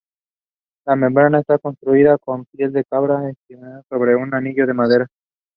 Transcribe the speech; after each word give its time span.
La 0.85 0.95
membrana 0.95 1.41
está 1.41 1.59
construida 1.59 2.17
con 2.17 2.45
piel 2.45 2.73
de 2.73 2.83
cabra 2.85 3.29
estirada 3.29 3.83
sobre 3.87 4.15
un 4.15 4.33
anillo 4.33 4.65
de 4.65 4.73
madera. 4.73 5.07